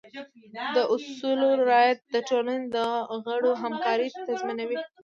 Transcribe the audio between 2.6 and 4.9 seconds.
د غړو همکارۍ تضمینوي.